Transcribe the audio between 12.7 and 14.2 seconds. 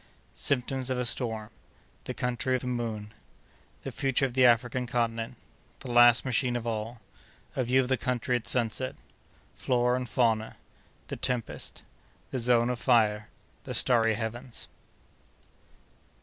of Fire.—The Starry